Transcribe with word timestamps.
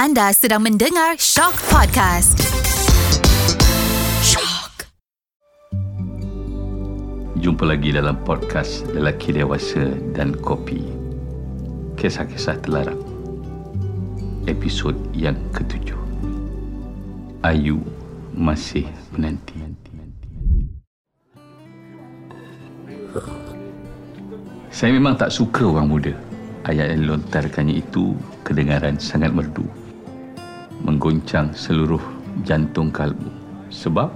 Anda 0.00 0.32
sedang 0.32 0.64
mendengar 0.64 1.20
Shock 1.20 1.60
Podcast. 1.68 2.40
Shock. 4.24 4.88
Jumpa 7.36 7.68
lagi 7.68 7.92
dalam 7.92 8.16
podcast 8.24 8.88
Lelaki 8.96 9.36
Dewasa 9.36 9.92
dan 10.16 10.32
Kopi. 10.40 10.80
Kisah-kisah 12.00 12.64
terlarang. 12.64 12.96
Episod 14.48 14.96
yang 15.12 15.36
ketujuh. 15.52 16.00
Ayu 17.44 17.84
masih 18.32 18.88
menanti. 19.12 19.60
Saya 24.72 24.96
memang 24.96 25.20
tak 25.20 25.28
suka 25.28 25.68
orang 25.68 25.92
muda. 25.92 26.16
Ayat 26.64 26.96
yang 26.96 27.04
dilontarkannya 27.04 27.84
itu 27.84 28.16
kedengaran 28.48 28.96
sangat 28.96 29.36
merdu. 29.36 29.68
Menggoncang 30.84 31.52
seluruh 31.52 32.00
jantung 32.42 32.88
kalbu. 32.88 33.28
Sebab 33.68 34.10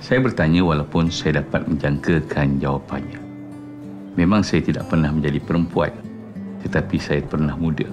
saya 0.00 0.18
bertanya 0.22 0.64
walaupun 0.64 1.10
saya 1.10 1.42
dapat 1.44 1.66
menjangkakan 1.66 2.62
jawapannya. 2.62 3.20
Memang 4.14 4.42
saya 4.46 4.62
tidak 4.64 4.88
pernah 4.88 5.10
menjadi 5.10 5.38
perempuan. 5.42 5.92
Tetapi 6.62 6.96
saya 7.00 7.20
pernah 7.24 7.56
muda. 7.56 7.88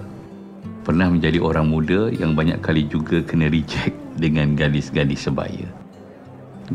Pernah 0.86 1.12
menjadi 1.12 1.40
orang 1.42 1.68
muda 1.68 2.08
yang 2.14 2.32
banyak 2.32 2.60
kali 2.64 2.88
juga 2.88 3.20
kena 3.20 3.52
reject 3.52 3.96
dengan 4.16 4.56
gadis-gadis 4.56 5.28
sebaya 5.28 5.68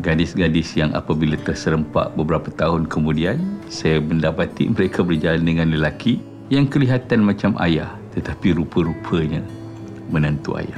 gadis-gadis 0.01 0.73
yang 0.73 0.89
apabila 0.97 1.37
terserempak 1.37 2.09
beberapa 2.17 2.49
tahun 2.49 2.89
kemudian 2.89 3.37
saya 3.69 4.01
mendapati 4.01 4.73
mereka 4.73 5.05
berjalan 5.05 5.45
dengan 5.45 5.69
lelaki 5.69 6.17
yang 6.49 6.65
kelihatan 6.65 7.21
macam 7.21 7.53
ayah 7.61 7.93
tetapi 8.17 8.57
rupa-rupanya 8.57 9.45
menantu 10.13 10.53
ayah. 10.61 10.77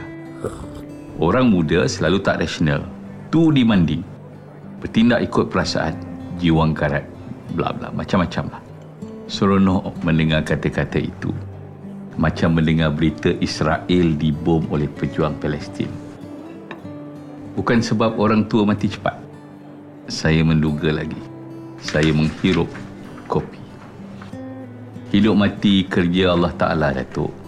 Orang 1.20 1.52
muda 1.52 1.84
selalu 1.84 2.24
tak 2.24 2.40
rasional. 2.40 2.88
Tu 3.28 3.52
dimandi. 3.52 4.00
Bertindak 4.80 5.28
ikut 5.28 5.52
perasaan, 5.52 6.00
jiwang 6.40 6.72
karat, 6.72 7.04
bla 7.52 7.76
bla, 7.76 7.92
macam-macam 7.92 8.56
lah. 8.56 8.62
Seronok 9.28 9.92
mendengar 10.08 10.48
kata-kata 10.48 11.04
itu. 11.04 11.36
Macam 12.16 12.56
mendengar 12.56 12.96
berita 12.96 13.36
Israel 13.44 14.08
dibom 14.16 14.64
oleh 14.72 14.88
pejuang 14.88 15.36
Palestin 15.36 16.06
bukan 17.56 17.80
sebab 17.80 18.20
orang 18.20 18.46
tua 18.46 18.68
mati 18.68 18.92
cepat. 18.92 19.16
Saya 20.06 20.46
menduga 20.46 20.94
lagi. 20.94 21.18
Saya 21.82 22.14
menghirup 22.14 22.70
kopi. 23.26 23.64
Hidup 25.16 25.34
mati 25.34 25.88
kerja 25.88 26.36
Allah 26.36 26.54
Ta'ala, 26.54 26.94
Datuk. 26.94 27.45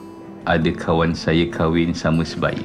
Ada 0.48 0.72
kawan 0.72 1.12
saya 1.12 1.44
kahwin 1.52 1.92
sama 1.92 2.24
sebaya. 2.24 2.64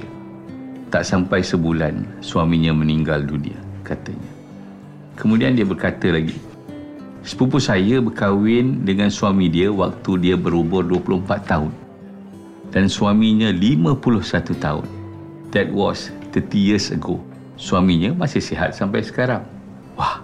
Tak 0.94 1.02
sampai 1.02 1.42
sebulan, 1.42 2.22
suaminya 2.22 2.70
meninggal 2.70 3.26
dunia, 3.26 3.58
katanya. 3.82 4.30
Kemudian 5.18 5.58
dia 5.58 5.66
berkata 5.66 6.14
lagi, 6.14 6.38
sepupu 7.26 7.58
saya 7.58 7.98
berkahwin 7.98 8.86
dengan 8.86 9.10
suami 9.10 9.50
dia 9.50 9.74
waktu 9.74 10.14
dia 10.22 10.36
berumur 10.38 10.86
24 10.86 11.42
tahun. 11.42 11.74
Dan 12.70 12.86
suaminya 12.86 13.50
51 13.50 14.54
tahun. 14.62 14.86
That 15.50 15.74
was 15.74 16.14
30 16.30 16.54
years 16.54 16.94
ago 16.94 17.18
suaminya 17.62 18.10
masih 18.16 18.42
sihat 18.42 18.74
sampai 18.74 19.06
sekarang. 19.06 19.46
Wah, 19.94 20.18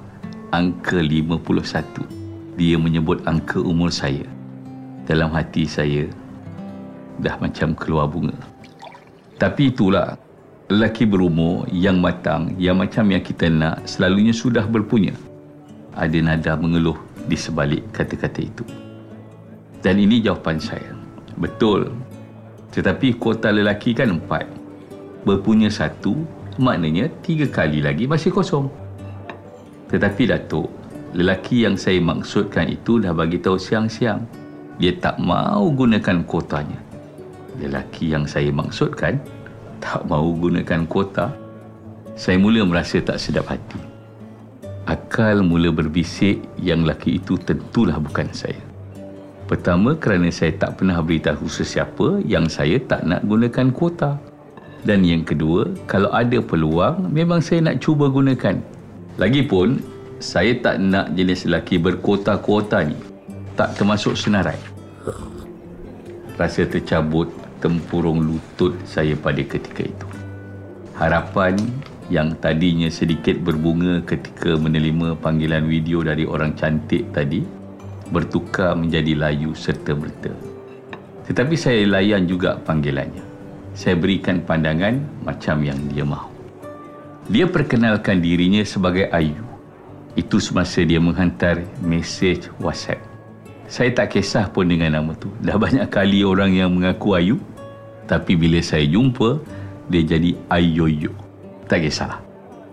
angka 0.50 0.98
51. 0.98 2.02
Dia 2.58 2.74
menyebut 2.74 3.22
angka 3.30 3.62
umur 3.62 3.94
saya. 3.94 4.26
Dalam 5.06 5.30
hati 5.30 5.64
saya, 5.64 6.10
dah 7.18 7.36
macam 7.42 7.74
keluar 7.74 8.06
bunga. 8.10 8.34
Tapi 9.38 9.70
itulah, 9.70 10.18
lelaki 10.66 11.06
berumur 11.06 11.66
yang 11.70 12.02
matang, 12.02 12.54
yang 12.58 12.78
macam 12.78 13.06
yang 13.10 13.22
kita 13.22 13.46
nak, 13.46 13.86
selalunya 13.86 14.34
sudah 14.34 14.66
berpunya. 14.66 15.14
Ada 15.94 16.18
nada 16.22 16.52
mengeluh 16.54 16.98
di 17.26 17.34
sebalik 17.34 17.86
kata-kata 17.94 18.40
itu. 18.42 18.64
Dan 19.78 20.02
ini 20.02 20.18
jawapan 20.18 20.58
saya. 20.58 20.90
Betul. 21.38 21.94
Tetapi 22.74 23.14
kuota 23.18 23.54
lelaki 23.54 23.94
kan 23.94 24.18
empat. 24.18 24.46
Berpunya 25.22 25.70
satu, 25.70 26.18
maknanya 26.58 27.06
tiga 27.22 27.46
kali 27.46 27.78
lagi 27.82 28.10
masih 28.10 28.34
kosong. 28.34 28.66
Tetapi 29.88 30.22
Datuk, 30.28 30.68
lelaki 31.14 31.64
yang 31.64 31.78
saya 31.78 32.02
maksudkan 32.02 32.68
itu 32.68 32.98
dah 32.98 33.14
bagi 33.14 33.38
tahu 33.38 33.56
siang-siang. 33.56 34.26
Dia 34.78 34.94
tak 34.98 35.18
mau 35.18 35.70
gunakan 35.74 36.22
kuotanya. 36.26 36.87
Lelaki 37.58 38.14
yang 38.14 38.24
saya 38.24 38.54
maksudkan 38.54 39.18
tak 39.82 40.06
mau 40.06 40.30
gunakan 40.34 40.86
kuota. 40.86 41.34
Saya 42.14 42.38
mula 42.38 42.62
merasa 42.66 42.98
tak 43.02 43.18
sedap 43.18 43.50
hati. 43.50 43.78
Akal 44.86 45.44
mula 45.44 45.70
berbisik 45.70 46.42
yang 46.58 46.82
lelaki 46.82 47.18
itu 47.18 47.38
tentulah 47.38 47.98
bukan 47.98 48.30
saya. 48.34 48.58
Pertama 49.48 49.96
kerana 49.96 50.28
saya 50.28 50.52
tak 50.54 50.80
pernah 50.80 51.00
beritahu 51.00 51.48
sesiapa 51.48 52.20
yang 52.26 52.50
saya 52.52 52.76
tak 52.84 53.06
nak 53.06 53.24
gunakan 53.24 53.72
kuota. 53.72 54.20
Dan 54.84 55.02
yang 55.02 55.26
kedua, 55.26 55.66
kalau 55.90 56.12
ada 56.14 56.38
peluang, 56.38 57.10
memang 57.10 57.42
saya 57.42 57.64
nak 57.64 57.82
cuba 57.82 58.06
gunakan. 58.12 58.60
Lagipun, 59.18 59.82
saya 60.18 60.54
tak 60.58 60.78
nak 60.78 61.14
jenis 61.14 61.46
lelaki 61.46 61.78
berkota-kota 61.78 62.86
ni. 62.86 62.94
Tak 63.58 63.74
termasuk 63.74 64.14
senarai. 64.14 64.58
Rasa 66.38 66.62
tercabut 66.66 67.26
tempurung 67.58 68.22
lutut 68.22 68.74
saya 68.86 69.14
pada 69.14 69.42
ketika 69.42 69.82
itu. 69.86 70.08
Harapan 70.98 71.58
yang 72.08 72.34
tadinya 72.40 72.88
sedikit 72.88 73.38
berbunga 73.42 74.02
ketika 74.02 74.56
menerima 74.56 75.18
panggilan 75.20 75.68
video 75.68 76.00
dari 76.02 76.24
orang 76.24 76.56
cantik 76.56 77.10
tadi 77.14 77.44
bertukar 78.08 78.74
menjadi 78.74 79.14
layu 79.14 79.52
serta 79.52 79.92
berta. 79.92 80.32
Tetapi 81.28 81.54
saya 81.60 81.84
layan 81.84 82.24
juga 82.24 82.56
panggilannya 82.56 83.28
saya 83.78 83.94
berikan 83.94 84.42
pandangan 84.42 84.98
macam 85.22 85.62
yang 85.62 85.78
dia 85.86 86.02
mahu. 86.02 86.34
Dia 87.30 87.46
perkenalkan 87.46 88.18
dirinya 88.18 88.66
sebagai 88.66 89.06
Ayu. 89.14 89.46
Itu 90.18 90.42
semasa 90.42 90.82
dia 90.82 90.98
menghantar 90.98 91.62
mesej 91.78 92.50
WhatsApp. 92.58 93.07
Saya 93.68 93.92
tak 93.92 94.16
kisah 94.16 94.48
pun 94.48 94.64
dengan 94.64 94.96
nama 94.96 95.12
tu. 95.12 95.28
Dah 95.44 95.60
banyak 95.60 95.92
kali 95.92 96.24
orang 96.24 96.56
yang 96.56 96.72
mengaku 96.72 97.12
Ayu. 97.12 97.36
Tapi 98.08 98.32
bila 98.32 98.64
saya 98.64 98.88
jumpa, 98.88 99.36
dia 99.92 100.00
jadi 100.08 100.32
Ayoyo. 100.48 101.12
Tak 101.68 101.84
kisahlah. 101.84 102.24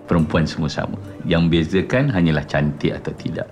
Perempuan 0.07 0.47
semua 0.47 0.71
sama. 0.71 0.95
Yang 1.27 1.51
bezakan 1.51 2.07
hanyalah 2.07 2.47
cantik 2.47 2.95
atau 2.95 3.11
tidak. 3.11 3.51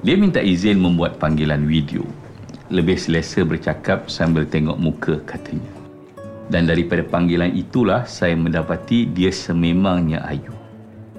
Dia 0.00 0.16
minta 0.16 0.40
izin 0.40 0.80
membuat 0.80 1.20
panggilan 1.20 1.68
video. 1.68 2.08
Lebih 2.72 2.96
selesa 2.96 3.44
bercakap 3.44 4.08
sambil 4.08 4.48
tengok 4.48 4.80
muka 4.80 5.20
katanya. 5.28 5.68
Dan 6.48 6.64
daripada 6.64 7.04
panggilan 7.04 7.52
itulah 7.52 8.08
saya 8.08 8.32
mendapati 8.32 9.12
dia 9.12 9.28
sememangnya 9.28 10.24
Ayu. 10.24 10.56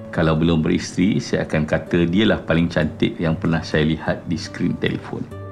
Kalau 0.10 0.34
belum 0.34 0.66
beristeri, 0.66 1.22
saya 1.22 1.46
akan 1.46 1.70
kata 1.70 2.10
dialah 2.10 2.42
paling 2.42 2.74
cantik 2.74 3.22
yang 3.22 3.38
pernah 3.38 3.62
saya 3.62 3.86
lihat 3.86 4.26
di 4.26 4.38
skrin 4.38 4.74
telefon. 4.82 5.43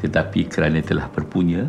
Tetapi 0.00 0.48
kerana 0.48 0.80
telah 0.80 1.06
berpunya, 1.12 1.68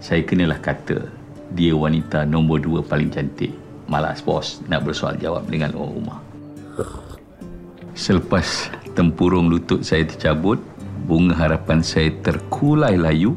saya 0.00 0.24
kenalah 0.24 0.60
kata 0.60 1.08
dia 1.56 1.74
wanita 1.74 2.28
nombor 2.28 2.62
dua 2.62 2.80
paling 2.84 3.10
cantik. 3.10 3.50
Malas 3.90 4.22
bos 4.22 4.62
nak 4.70 4.86
bersoal 4.86 5.18
jawab 5.18 5.50
dengan 5.50 5.74
orang 5.74 5.92
rumah. 5.98 6.20
Selepas 7.98 8.70
tempurung 8.94 9.50
lutut 9.50 9.82
saya 9.82 10.06
tercabut, 10.06 10.62
bunga 11.10 11.34
harapan 11.34 11.82
saya 11.82 12.14
terkulai 12.22 12.94
layu 12.94 13.34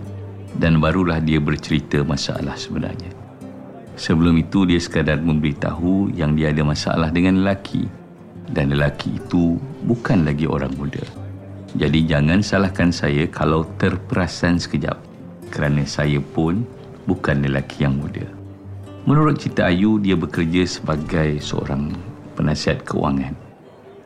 dan 0.62 0.78
barulah 0.78 1.18
dia 1.18 1.42
bercerita 1.42 2.06
masalah 2.06 2.54
sebenarnya. 2.54 3.10
Sebelum 3.98 4.38
itu 4.42 4.66
dia 4.70 4.78
sekadar 4.78 5.22
memberitahu 5.22 6.14
yang 6.14 6.38
dia 6.38 6.54
ada 6.54 6.62
masalah 6.66 7.10
dengan 7.10 7.42
lelaki 7.42 7.86
dan 8.54 8.70
lelaki 8.70 9.18
itu 9.18 9.58
bukan 9.86 10.26
lagi 10.26 10.46
orang 10.46 10.74
muda. 10.78 11.23
Jadi 11.74 12.06
jangan 12.06 12.46
salahkan 12.46 12.94
saya 12.94 13.26
kalau 13.26 13.66
terperasan 13.82 14.62
sekejap 14.62 14.94
kerana 15.50 15.82
saya 15.90 16.22
pun 16.22 16.62
bukan 17.10 17.42
lelaki 17.46 17.86
yang 17.86 17.98
muda. 17.98 18.26
Menurut 19.10 19.42
cerita 19.42 19.68
Ayu, 19.68 20.00
dia 20.00 20.14
bekerja 20.16 20.64
sebagai 20.64 21.42
seorang 21.42 21.92
penasihat 22.38 22.86
keuangan. 22.88 23.36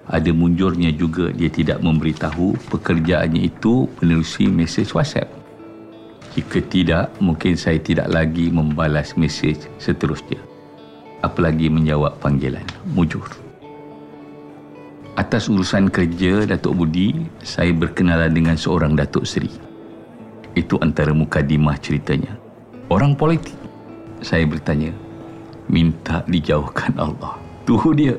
Ada 0.07 0.31
munjurnya 0.31 0.95
juga 0.95 1.35
dia 1.35 1.51
tidak 1.51 1.83
memberitahu 1.83 2.55
pekerjaannya 2.71 3.51
itu 3.51 3.91
menerusi 3.99 4.47
mesej 4.47 4.87
WhatsApp. 4.95 5.27
Jika 6.33 6.59
tidak, 6.71 7.05
mungkin 7.19 7.59
saya 7.59 7.81
tidak 7.83 8.07
lagi 8.07 8.47
membalas 8.47 9.19
mesej 9.19 9.59
seterusnya. 9.77 10.39
Apalagi 11.19 11.67
menjawab 11.67 12.17
panggilan. 12.23 12.63
Mujur. 12.95 13.46
Atas 15.17 15.49
urusan 15.49 15.89
kerja 15.89 16.45
Datuk 16.45 16.77
Budi, 16.77 17.25
saya 17.41 17.73
berkenalan 17.73 18.29
dengan 18.37 18.53
seorang 18.53 18.93
Datuk 18.93 19.25
Seri. 19.25 19.49
Itu 20.53 20.77
antara 20.77 21.09
mukadimah 21.09 21.73
ceritanya. 21.81 22.37
Orang 22.93 23.17
politik. 23.17 23.57
Saya 24.21 24.45
bertanya, 24.45 24.93
minta 25.73 26.21
dijauhkan 26.29 26.93
Allah. 27.01 27.33
Tuh 27.65 27.97
dia. 27.97 28.13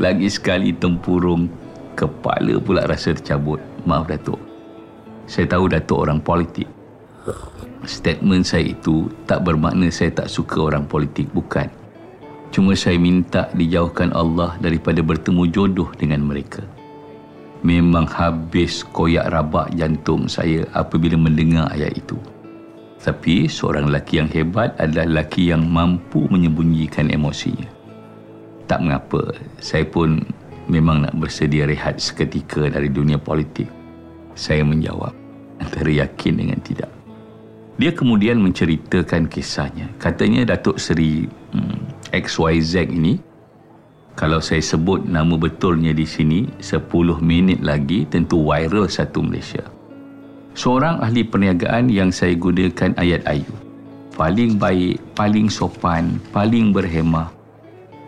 Lagi 0.00 0.24
sekali 0.32 0.72
tempurung, 0.72 1.52
kepala 2.00 2.56
pula 2.64 2.88
rasa 2.88 3.12
tercabut. 3.12 3.60
Maaf 3.84 4.08
Datuk. 4.08 4.40
Saya 5.28 5.44
tahu 5.52 5.68
Datuk 5.68 6.08
orang 6.08 6.24
politik. 6.24 6.68
Statement 7.84 8.48
saya 8.48 8.72
itu 8.72 9.04
tak 9.28 9.44
bermakna 9.44 9.92
saya 9.92 10.08
tak 10.08 10.32
suka 10.32 10.72
orang 10.72 10.88
politik, 10.88 11.28
bukan. 11.36 11.68
Cuma 12.52 12.76
saya 12.76 13.00
minta 13.00 13.48
dijauhkan 13.56 14.12
Allah 14.12 14.60
daripada 14.60 15.00
bertemu 15.00 15.48
jodoh 15.48 15.88
dengan 15.96 16.20
mereka. 16.20 16.60
Memang 17.64 18.04
habis 18.04 18.84
koyak 18.92 19.32
rabak 19.32 19.72
jantung 19.72 20.28
saya 20.28 20.68
apabila 20.76 21.16
mendengar 21.16 21.72
ayat 21.72 21.96
itu. 21.96 22.20
Tapi 23.00 23.48
seorang 23.48 23.88
lelaki 23.88 24.20
yang 24.20 24.28
hebat 24.30 24.76
adalah 24.76 25.08
lelaki 25.08 25.48
yang 25.48 25.64
mampu 25.64 26.28
menyembunyikan 26.28 27.08
emosinya. 27.08 27.66
Tak 28.68 28.84
mengapa, 28.84 29.32
saya 29.58 29.82
pun 29.88 30.22
memang 30.70 31.08
nak 31.08 31.16
bersedia 31.18 31.66
rehat 31.66 31.98
seketika 31.98 32.68
dari 32.68 32.92
dunia 32.92 33.16
politik. 33.18 33.66
Saya 34.36 34.62
menjawab 34.62 35.16
antara 35.58 35.90
yakin 35.90 36.34
dengan 36.36 36.60
tidak. 36.62 36.90
Dia 37.80 37.90
kemudian 37.90 38.38
menceritakan 38.38 39.26
kisahnya. 39.26 39.88
Katanya 39.96 40.54
Datuk 40.54 40.78
Seri 40.78 41.26
hmm, 41.26 41.81
XYZ 42.12 42.92
ini 42.92 43.18
kalau 44.12 44.44
saya 44.44 44.60
sebut 44.60 45.08
nama 45.08 45.34
betulnya 45.40 45.96
di 45.96 46.04
sini 46.04 46.44
10 46.60 46.84
minit 47.24 47.64
lagi 47.64 48.04
tentu 48.04 48.52
viral 48.52 48.84
satu 48.86 49.24
Malaysia 49.24 49.64
seorang 50.52 51.00
ahli 51.00 51.24
perniagaan 51.24 51.88
yang 51.88 52.12
saya 52.12 52.36
gunakan 52.36 52.92
ayat 53.00 53.24
ayu. 53.28 53.52
Paling 54.12 54.60
baik, 54.60 55.00
paling 55.16 55.48
sopan, 55.48 56.20
paling 56.36 56.70
berhemah, 56.70 57.32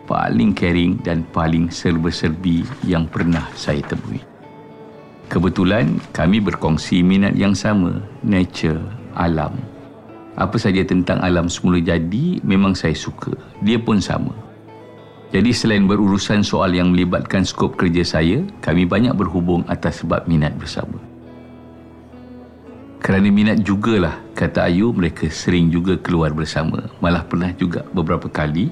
paling 0.05 0.53
caring 0.53 1.01
dan 1.01 1.25
paling 1.33 1.73
serba-serbi 1.73 2.61
yang 2.85 3.09
pernah 3.09 3.49
saya 3.57 3.81
temui. 3.89 4.21
Kebetulan 5.25 5.97
kami 6.13 6.37
berkongsi 6.37 7.01
minat 7.01 7.33
yang 7.33 7.57
sama, 7.57 7.97
nature, 8.21 8.77
alam. 9.17 9.57
Apa 10.35 10.59
saja 10.59 10.83
tentang 10.83 11.23
alam 11.23 11.47
semula 11.47 11.79
jadi 11.79 12.43
memang 12.43 12.75
saya 12.75 12.91
suka. 12.91 13.31
Dia 13.63 13.79
pun 13.79 14.03
sama. 14.03 14.35
Jadi 15.31 15.51
selain 15.51 15.87
berurusan 15.87 16.43
soal 16.43 16.75
yang 16.75 16.91
melibatkan 16.91 17.47
skop 17.47 17.79
kerja 17.79 18.03
saya, 18.03 18.43
kami 18.59 18.83
banyak 18.83 19.15
berhubung 19.15 19.63
atas 19.67 20.03
sebab 20.03 20.27
minat 20.27 20.55
bersama. 20.59 20.99
Kerana 22.99 23.29
minat 23.29 23.61
jugalah, 23.61 24.17
kata 24.33 24.65
Ayu, 24.65 24.89
mereka 24.89 25.29
sering 25.29 25.69
juga 25.69 25.95
keluar 25.99 26.33
bersama. 26.33 26.89
Malah 26.99 27.23
pernah 27.27 27.53
juga 27.53 27.85
beberapa 27.93 28.25
kali 28.31 28.71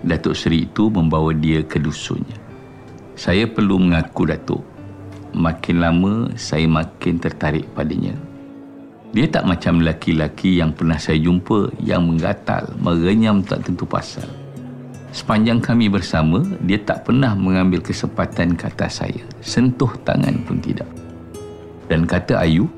Datuk 0.00 0.32
Seri 0.32 0.64
itu 0.64 0.88
membawa 0.88 1.36
dia 1.36 1.60
ke 1.60 1.76
dusunnya. 1.76 2.36
Saya 3.14 3.44
perlu 3.44 3.76
mengaku 3.76 4.24
Datuk, 4.32 4.64
makin 5.36 5.76
lama 5.84 6.12
saya 6.34 6.64
makin 6.64 7.20
tertarik 7.20 7.68
padanya. 7.76 8.16
Dia 9.10 9.26
tak 9.26 9.42
macam 9.42 9.82
lelaki-lelaki 9.82 10.62
yang 10.62 10.70
pernah 10.70 10.94
saya 10.94 11.18
jumpa 11.18 11.74
yang 11.82 12.06
menggatal, 12.06 12.70
merenyam 12.78 13.42
tak 13.42 13.66
tentu 13.66 13.82
pasal. 13.82 14.26
Sepanjang 15.10 15.58
kami 15.58 15.90
bersama, 15.90 16.46
dia 16.62 16.78
tak 16.78 17.10
pernah 17.10 17.34
mengambil 17.34 17.82
kesempatan 17.82 18.54
kata 18.54 18.86
saya. 18.86 19.18
Sentuh 19.42 19.90
tangan 20.06 20.38
pun 20.46 20.62
tidak. 20.62 20.86
Dan 21.90 22.06
kata 22.06 22.38
Ayu, 22.38 22.70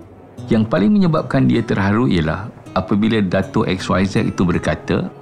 yang 0.48 0.64
paling 0.64 0.96
menyebabkan 0.96 1.44
dia 1.44 1.60
terharu 1.60 2.08
ialah 2.08 2.48
apabila 2.72 3.20
Dato' 3.20 3.68
XYZ 3.68 4.32
itu 4.32 4.48
berkata 4.48 5.12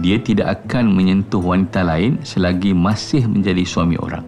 dia 0.00 0.16
tidak 0.16 0.64
akan 0.64 0.96
menyentuh 0.96 1.44
wanita 1.44 1.84
lain 1.84 2.16
selagi 2.24 2.72
masih 2.72 3.28
menjadi 3.28 3.60
suami 3.60 4.00
orang. 4.00 4.24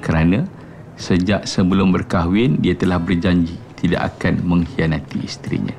Kerana 0.00 0.48
sejak 0.96 1.44
sebelum 1.44 1.92
berkahwin 1.92 2.56
dia 2.64 2.72
telah 2.72 2.96
berjanji 2.96 3.60
tidak 3.80 4.14
akan 4.14 4.44
mengkhianati 4.44 5.24
isterinya. 5.24 5.72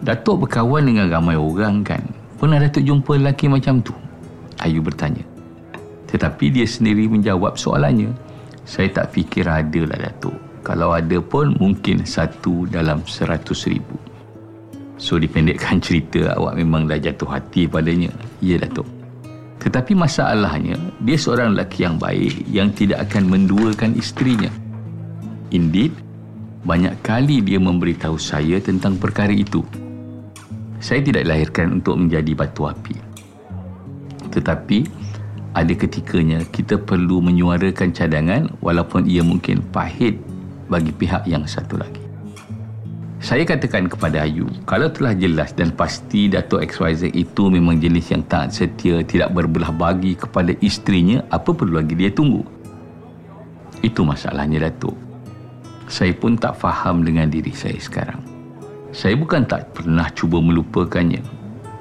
Datuk 0.00 0.44
berkawan 0.44 0.84
dengan 0.84 1.08
ramai 1.08 1.36
orang 1.36 1.84
kan? 1.84 2.04
Pernah 2.36 2.60
Datuk 2.60 2.84
jumpa 2.84 3.16
lelaki 3.20 3.48
macam 3.48 3.80
tu? 3.80 3.92
Ayu 4.60 4.84
bertanya. 4.84 5.24
Tetapi 6.08 6.52
dia 6.52 6.64
sendiri 6.68 7.08
menjawab 7.08 7.56
soalannya. 7.56 8.12
Saya 8.68 8.92
tak 8.92 9.16
fikir 9.16 9.48
ada 9.48 9.82
lah 9.88 10.08
Datuk. 10.08 10.36
Kalau 10.60 10.92
ada 10.92 11.16
pun 11.24 11.56
mungkin 11.56 12.04
satu 12.04 12.68
dalam 12.68 13.00
seratus 13.08 13.64
ribu. 13.68 13.96
So 15.00 15.16
dipendekkan 15.16 15.80
cerita 15.84 16.36
awak 16.36 16.60
memang 16.60 16.84
dah 16.84 17.00
jatuh 17.00 17.28
hati 17.28 17.64
padanya. 17.64 18.12
Ya 18.44 18.60
Datuk. 18.60 18.88
Tetapi 19.60 19.92
masalahnya 19.92 20.80
dia 21.04 21.20
seorang 21.20 21.52
lelaki 21.52 21.84
yang 21.84 22.00
baik 22.00 22.48
yang 22.48 22.72
tidak 22.72 23.04
akan 23.08 23.28
menduakan 23.28 23.92
isterinya. 23.96 24.48
Indeed, 25.52 25.92
banyak 26.60 26.92
kali 27.00 27.40
dia 27.40 27.56
memberitahu 27.56 28.20
saya 28.20 28.60
tentang 28.60 29.00
perkara 29.00 29.32
itu. 29.32 29.64
Saya 30.80 31.00
tidak 31.00 31.24
dilahirkan 31.24 31.80
untuk 31.80 31.96
menjadi 31.96 32.32
batu 32.36 32.68
api. 32.68 32.96
Tetapi 34.28 34.78
ada 35.56 35.72
ketikanya 35.72 36.44
kita 36.52 36.76
perlu 36.76 37.24
menyuarakan 37.24 37.90
cadangan 37.90 38.52
walaupun 38.60 39.08
ia 39.08 39.24
mungkin 39.24 39.64
pahit 39.72 40.20
bagi 40.68 40.92
pihak 40.92 41.26
yang 41.26 41.48
satu 41.48 41.80
lagi. 41.80 42.00
Saya 43.20 43.44
katakan 43.44 43.84
kepada 43.84 44.24
Ayu, 44.24 44.48
kalau 44.64 44.88
telah 44.88 45.12
jelas 45.12 45.52
dan 45.52 45.76
pasti 45.76 46.32
Dato' 46.32 46.56
XYZ 46.56 47.12
itu 47.12 47.52
memang 47.52 47.76
jenis 47.76 48.16
yang 48.16 48.24
tak 48.24 48.48
setia, 48.48 49.04
tidak 49.04 49.36
berbelah 49.36 49.68
bagi 49.76 50.16
kepada 50.16 50.56
isterinya, 50.64 51.20
apa 51.28 51.52
perlu 51.52 51.84
lagi 51.84 51.92
dia 51.92 52.08
tunggu? 52.08 52.40
Itu 53.84 54.08
masalahnya 54.08 54.72
Dato'. 54.72 55.09
Saya 55.90 56.14
pun 56.14 56.38
tak 56.38 56.54
faham 56.54 57.02
dengan 57.02 57.26
diri 57.26 57.50
saya 57.50 57.74
sekarang. 57.74 58.22
Saya 58.94 59.18
bukan 59.18 59.42
tak 59.42 59.74
pernah 59.74 60.06
cuba 60.14 60.38
melupakannya. 60.38 61.18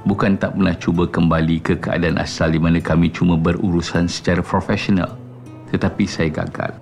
Bukan 0.10 0.42
tak 0.42 0.58
pernah 0.58 0.74
cuba 0.82 1.06
kembali 1.06 1.62
ke 1.62 1.78
keadaan 1.78 2.18
asal 2.18 2.50
di 2.50 2.58
mana 2.58 2.82
kami 2.82 3.14
cuma 3.14 3.38
berurusan 3.38 4.10
secara 4.10 4.42
profesional. 4.42 5.14
Tetapi 5.70 6.10
saya 6.10 6.34
gagal. 6.34 6.74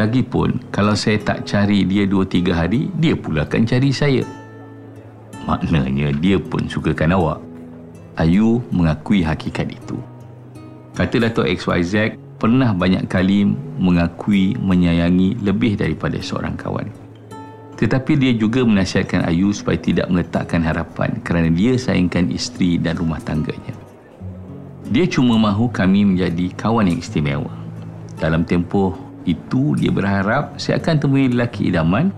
Lagipun, 0.00 0.56
kalau 0.72 0.96
saya 0.96 1.20
tak 1.20 1.44
cari 1.44 1.84
dia 1.84 2.08
dua 2.08 2.24
tiga 2.24 2.64
hari, 2.64 2.88
dia 2.96 3.12
pula 3.12 3.44
akan 3.44 3.68
cari 3.68 3.92
saya. 3.92 4.24
Maknanya 5.44 6.16
dia 6.16 6.40
pun 6.40 6.64
sukakan 6.64 7.12
awak. 7.12 7.40
Ayu 8.16 8.64
mengakui 8.72 9.20
hakikat 9.20 9.68
itu. 9.68 10.00
Kata 10.96 11.28
Dato' 11.28 11.44
XYZ 11.44 12.16
pernah 12.38 12.70
banyak 12.70 13.10
kali 13.10 13.50
mengakui 13.82 14.54
menyayangi 14.62 15.42
lebih 15.42 15.74
daripada 15.74 16.22
seorang 16.22 16.54
kawan. 16.54 16.86
Tetapi 17.78 18.18
dia 18.18 18.32
juga 18.34 18.62
menasihatkan 18.62 19.26
Ayu 19.26 19.54
supaya 19.54 19.78
tidak 19.78 20.06
meletakkan 20.10 20.62
harapan 20.62 21.18
kerana 21.22 21.50
dia 21.50 21.74
sayangkan 21.78 22.30
isteri 22.30 22.78
dan 22.78 22.98
rumah 22.98 23.22
tangganya. 23.22 23.74
Dia 24.90 25.06
cuma 25.06 25.38
mahu 25.38 25.70
kami 25.70 26.14
menjadi 26.14 26.50
kawan 26.58 26.90
yang 26.90 26.98
istimewa. 26.98 27.50
Dalam 28.18 28.42
tempoh 28.42 28.98
itu 29.26 29.78
dia 29.78 29.94
berharap 29.94 30.58
saya 30.58 30.82
akan 30.82 30.96
temui 30.98 31.30
lelaki 31.30 31.70
idaman 31.70 32.10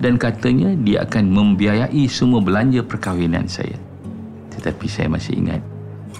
dan 0.00 0.16
katanya 0.20 0.72
dia 0.84 1.04
akan 1.04 1.32
membiayai 1.32 2.04
semua 2.08 2.44
belanja 2.44 2.84
perkahwinan 2.84 3.48
saya. 3.48 3.76
Tetapi 4.52 4.84
saya 4.88 5.08
masih 5.08 5.36
ingat 5.40 5.64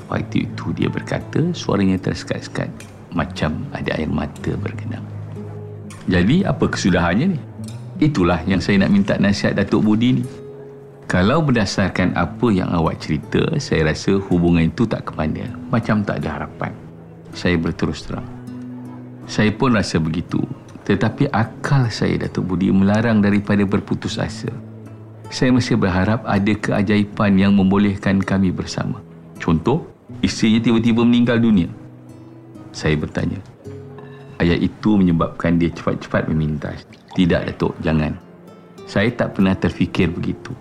waktu 0.09 0.49
itu 0.49 0.73
dia 0.73 0.89
berkata 0.89 1.53
suaranya 1.53 2.01
tersekat-sekat 2.01 3.00
macam 3.15 3.67
ada 3.75 3.97
air 3.99 4.11
mata 4.11 4.53
bergenang. 4.59 5.05
Jadi 6.11 6.43
apa 6.43 6.65
kesudahannya 6.67 7.27
ni? 7.37 7.41
Itulah 8.01 8.41
yang 8.49 8.65
saya 8.65 8.81
nak 8.81 8.91
minta 8.91 9.15
nasihat 9.21 9.55
Datuk 9.55 9.85
Budi 9.85 10.23
ni. 10.23 10.25
Kalau 11.11 11.43
berdasarkan 11.43 12.15
apa 12.15 12.49
yang 12.55 12.71
awak 12.71 13.03
cerita, 13.03 13.43
saya 13.59 13.91
rasa 13.91 14.15
hubungan 14.31 14.71
itu 14.71 14.87
tak 14.87 15.11
kemana. 15.11 15.43
Macam 15.69 16.07
tak 16.07 16.23
ada 16.23 16.39
harapan. 16.39 16.71
Saya 17.35 17.59
berterus 17.59 18.07
terang. 18.07 18.27
Saya 19.27 19.51
pun 19.51 19.75
rasa 19.75 19.99
begitu. 19.99 20.39
Tetapi 20.87 21.31
akal 21.31 21.91
saya 21.91 22.27
Datuk 22.27 22.55
Budi 22.55 22.71
melarang 22.71 23.23
daripada 23.23 23.63
berputus 23.67 24.19
asa. 24.19 24.51
Saya 25.31 25.55
masih 25.55 25.79
berharap 25.79 26.27
ada 26.27 26.53
keajaiban 26.59 27.39
yang 27.39 27.55
membolehkan 27.55 28.19
kami 28.19 28.51
bersama. 28.51 28.99
Contoh, 29.39 29.87
isterinya 30.19 30.59
tiba-tiba 30.59 31.07
meninggal 31.07 31.39
dunia. 31.39 31.71
Saya 32.71 32.95
bertanya. 32.95 33.39
Ayat 34.41 34.63
itu 34.63 34.97
menyebabkan 34.97 35.61
dia 35.61 35.69
cepat-cepat 35.69 36.31
meminta. 36.33 36.73
Tidak 37.13 37.43
Datuk, 37.51 37.77
jangan. 37.85 38.17
Saya 38.89 39.13
tak 39.13 39.37
pernah 39.37 39.53
terfikir 39.55 40.09
begitu. 40.09 40.57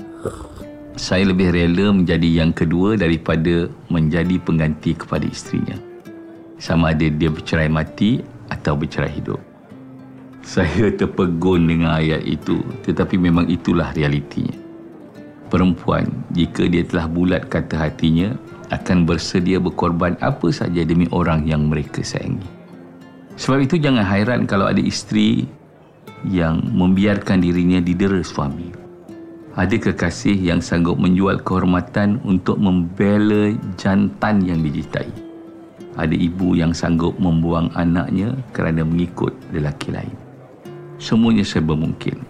Saya 1.00 1.32
lebih 1.32 1.56
rela 1.56 1.96
menjadi 1.96 2.44
yang 2.44 2.52
kedua 2.52 3.00
daripada 3.00 3.72
menjadi 3.88 4.36
pengganti 4.44 5.00
kepada 5.00 5.24
isterinya. 5.24 5.80
Sama 6.60 6.92
ada 6.92 7.08
dia 7.08 7.32
bercerai 7.32 7.72
mati 7.72 8.20
atau 8.52 8.76
bercerai 8.76 9.16
hidup. 9.16 9.40
Saya 10.44 10.92
terpegun 10.92 11.72
dengan 11.72 11.96
ayat 11.96 12.26
itu 12.28 12.60
tetapi 12.84 13.16
memang 13.16 13.48
itulah 13.48 13.96
realitinya. 13.96 14.56
perempuan 15.50 16.06
jika 16.30 16.70
dia 16.70 16.86
telah 16.86 17.10
bulat 17.10 17.50
kata 17.50 17.90
hatinya 17.90 18.38
akan 18.70 19.06
bersedia 19.06 19.58
berkorban 19.58 20.18
apa 20.22 20.50
saja 20.54 20.86
demi 20.86 21.10
orang 21.10 21.46
yang 21.46 21.70
mereka 21.70 22.06
sayangi. 22.06 22.46
Sebab 23.40 23.66
itu 23.66 23.80
jangan 23.80 24.04
hairan 24.04 24.44
kalau 24.46 24.68
ada 24.68 24.82
isteri 24.84 25.48
yang 26.28 26.60
membiarkan 26.76 27.40
dirinya 27.40 27.80
didera 27.80 28.20
suami. 28.20 28.68
Ada 29.56 29.76
kekasih 29.76 30.36
yang 30.40 30.62
sanggup 30.64 31.00
menjual 31.00 31.42
kehormatan 31.44 32.22
untuk 32.24 32.60
membela 32.62 33.52
jantan 33.80 34.44
yang 34.44 34.62
dijitai. 34.62 35.10
Ada 36.00 36.16
ibu 36.16 36.56
yang 36.56 36.72
sanggup 36.72 37.18
membuang 37.20 37.68
anaknya 37.76 38.32
kerana 38.56 38.88
mengikut 38.88 39.36
lelaki 39.52 39.92
lain. 39.92 40.16
Semuanya 41.00 41.44
serba 41.44 41.76
mungkin 41.76 42.24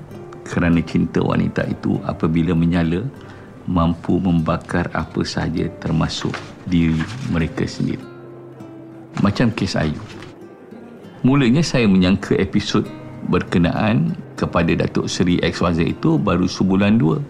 kerana 0.46 0.82
cinta 0.82 1.22
wanita 1.22 1.66
itu 1.70 2.02
apabila 2.06 2.58
menyala 2.58 3.06
mampu 3.70 4.18
membakar 4.18 4.90
apa 4.98 5.22
sahaja 5.22 5.70
termasuk 5.78 6.34
diri 6.66 6.98
mereka 7.30 7.70
sendiri. 7.70 8.02
Macam 9.22 9.54
kes 9.54 9.78
Ayu. 9.78 10.02
Mulanya 11.22 11.62
saya 11.62 11.86
menyangka 11.86 12.34
episod 12.42 12.82
berkenaan 13.30 14.18
kepada 14.34 14.74
Datuk 14.74 15.06
Seri 15.06 15.38
XYZ 15.38 15.86
itu 15.86 16.18
baru 16.18 16.50
sebulan 16.50 16.98
dua. 16.98 17.22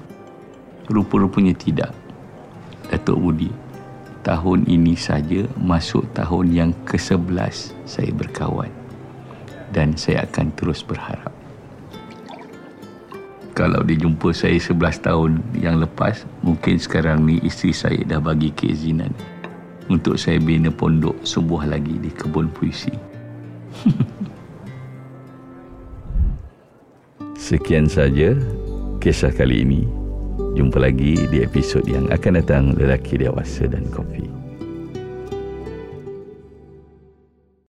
Rupa-rupanya 0.87 1.51
tidak. 1.59 1.91
Datuk 2.87 3.19
Budi, 3.19 3.51
tahun 4.23 4.63
ini 4.65 4.95
saja 4.95 5.43
masuk 5.59 6.07
tahun 6.15 6.47
yang 6.55 6.71
ke-11 6.87 7.75
saya 7.83 8.11
berkawan. 8.15 8.71
Dan 9.69 9.93
saya 9.93 10.25
akan 10.25 10.49
terus 10.57 10.81
berharap 10.81 11.38
kalau 13.59 13.83
dia 13.83 13.99
jumpa 13.99 14.31
saya 14.31 14.55
11 14.55 15.03
tahun 15.03 15.43
yang 15.59 15.83
lepas 15.83 16.23
mungkin 16.47 16.79
sekarang 16.79 17.27
ni 17.27 17.43
isteri 17.43 17.75
saya 17.75 17.99
dah 18.07 18.23
bagi 18.23 18.55
keizinan 18.55 19.11
untuk 19.91 20.15
saya 20.15 20.39
bina 20.39 20.71
pondok 20.71 21.19
sebuah 21.27 21.67
lagi 21.67 21.99
di 21.99 22.07
kebun 22.07 22.47
puisi. 22.55 22.95
Sekian 27.35 27.91
saja 27.91 28.31
kisah 29.03 29.35
kali 29.35 29.67
ini. 29.67 29.83
Jumpa 30.55 30.79
lagi 30.79 31.27
di 31.27 31.43
episod 31.43 31.83
yang 31.83 32.07
akan 32.15 32.39
datang 32.39 32.71
lelaki 32.79 33.19
dewasa 33.19 33.67
dan 33.67 33.83
kopi 33.91 34.38